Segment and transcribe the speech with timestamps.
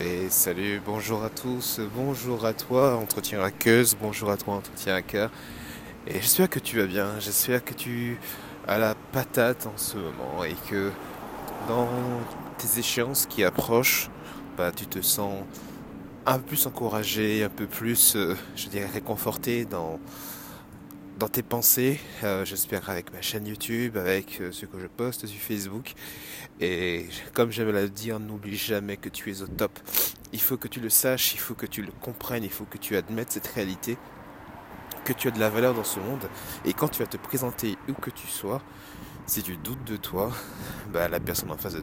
[0.00, 5.02] Et salut, bonjour à tous, bonjour à toi, entretien aqueuse, bonjour à toi, entretien à
[5.02, 5.28] cœur.
[6.06, 8.16] Et j'espère que tu vas bien, j'espère que tu
[8.68, 10.92] as la patate en ce moment et que
[11.66, 11.88] dans
[12.58, 14.08] tes échéances qui approchent,
[14.56, 15.42] bah, tu te sens
[16.26, 19.98] un peu plus encouragé, un peu plus, euh, je dirais, réconforté dans,
[21.18, 25.26] dans tes pensées, euh, j'espère avec ma chaîne YouTube, avec euh, ce que je poste
[25.26, 25.94] sur Facebook.
[26.60, 29.76] Et comme j'aime le dire, n'oublie jamais que tu es au top.
[30.32, 32.78] Il faut que tu le saches, il faut que tu le comprennes, il faut que
[32.78, 33.98] tu admettes cette réalité,
[35.04, 36.28] que tu as de la valeur dans ce monde.
[36.64, 38.62] Et quand tu vas te présenter où que tu sois,
[39.28, 40.32] si tu doutes de toi,
[40.92, 41.82] bah, la personne en face de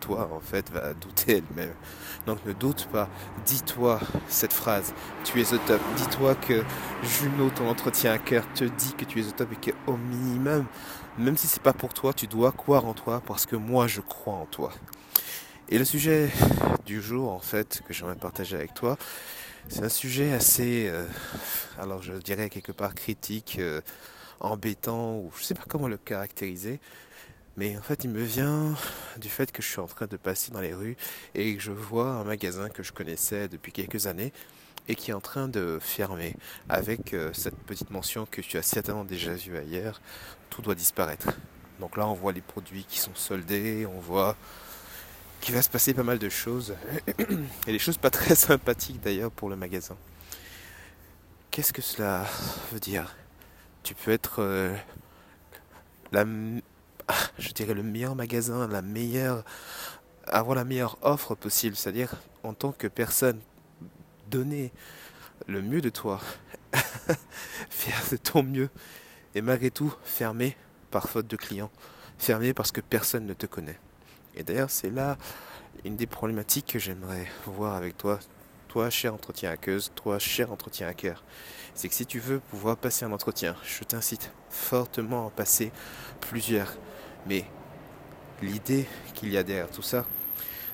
[0.00, 1.74] toi, en fait va douter elle-même.
[2.26, 3.08] Donc ne doute pas,
[3.44, 5.80] dis-toi cette phrase, tu es au top.
[5.96, 6.62] Dis-toi que
[7.02, 10.64] Juno, ton entretien à cœur, te dit que tu es au top et qu'au minimum,
[11.18, 14.00] même si c'est pas pour toi, tu dois croire en toi parce que moi je
[14.00, 14.72] crois en toi.
[15.68, 16.30] Et le sujet
[16.84, 18.96] du jour en fait que j'aimerais partager avec toi,
[19.68, 21.04] c'est un sujet assez, euh,
[21.80, 23.56] alors je dirais quelque part critique.
[23.58, 23.80] Euh,
[24.40, 26.80] embêtant, ou je sais pas comment le caractériser.
[27.56, 28.74] Mais en fait, il me vient
[29.16, 30.96] du fait que je suis en train de passer dans les rues
[31.34, 34.32] et que je vois un magasin que je connaissais depuis quelques années
[34.88, 36.36] et qui est en train de fermer
[36.68, 40.00] avec euh, cette petite mention que tu as certainement déjà vue ailleurs,
[40.50, 41.30] tout doit disparaître.
[41.80, 44.36] Donc là, on voit les produits qui sont soldés, on voit
[45.40, 46.74] qu'il va se passer pas mal de choses
[47.66, 49.96] et des choses pas très sympathiques d'ailleurs pour le magasin.
[51.50, 52.26] Qu'est-ce que cela
[52.72, 53.14] veut dire?
[53.86, 54.74] Tu peux être euh,
[56.10, 56.24] la,
[57.38, 59.44] je dirais le meilleur magasin, la meilleure,
[60.26, 63.38] avoir la meilleure offre possible, c'est-à-dire en tant que personne,
[64.28, 64.72] donner
[65.46, 66.20] le mieux de toi,
[67.70, 68.70] faire de ton mieux,
[69.36, 70.56] et malgré tout fermer
[70.90, 71.70] par faute de clients,
[72.18, 73.78] fermer parce que personne ne te connaît.
[74.34, 75.16] Et d'ailleurs, c'est là
[75.84, 78.18] une des problématiques que j'aimerais voir avec toi
[78.76, 81.24] toi, cher entretien hackeuse, toi, cher entretien hacker,
[81.74, 85.72] c'est que si tu veux pouvoir passer un entretien, je t'incite fortement à en passer
[86.20, 86.74] plusieurs.
[87.26, 87.46] Mais
[88.42, 90.04] l'idée qu'il y a derrière tout ça,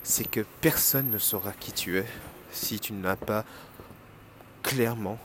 [0.02, 2.06] c'est que personne ne saura qui tu es
[2.50, 3.44] si tu n'as pas
[4.64, 5.20] clairement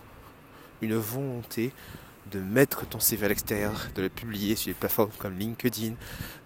[0.84, 1.74] une volonté
[2.31, 5.96] de mettre ton CV à l'extérieur, de le publier sur des plateformes comme LinkedIn,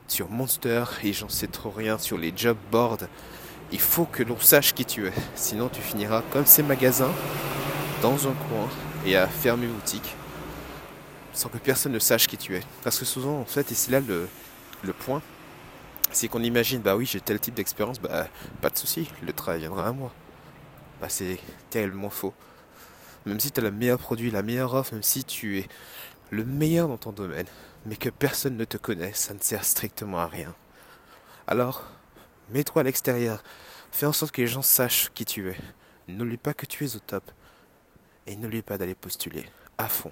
[0.08, 3.10] sur Monster et j'en sais trop rien sur les job boards
[3.72, 5.14] il faut que l'on sache qui tu es.
[5.36, 7.12] Sinon, tu finiras comme ces magasins,
[8.02, 8.68] dans un coin,
[9.06, 10.16] et à fermer boutique,
[11.34, 12.62] sans que personne ne sache qui tu es.
[12.84, 14.28] Parce que souvent, en fait, et c'est là le,
[14.94, 15.22] point,
[16.12, 18.28] c'est qu'on imagine, bah oui, j'ai tel type d'expérience, bah
[18.62, 20.12] pas de souci, le travail viendra à moi.
[21.00, 21.40] Bah c'est
[21.70, 22.34] tellement faux.
[23.26, 25.68] Même si tu as le meilleur produit, la meilleure offre, même si tu es
[26.32, 27.46] le meilleur dans ton domaine,
[27.86, 30.54] mais que personne ne te connaît, ça ne sert strictement à rien.
[31.48, 31.84] Alors,
[32.52, 33.44] Mets-toi à l'extérieur.
[33.92, 35.58] Fais en sorte que les gens sachent qui tu es.
[36.08, 37.32] N'oublie pas que tu es au top.
[38.28, 39.46] Et n'oublie pas d'aller postuler
[39.78, 40.12] à fond.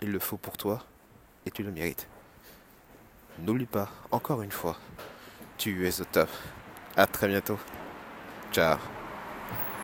[0.00, 0.84] Il le faut pour toi
[1.44, 2.08] et tu le mérites.
[3.38, 4.78] N'oublie pas, encore une fois,
[5.58, 6.28] tu es au top.
[6.96, 7.58] À très bientôt.
[8.52, 8.78] Ciao.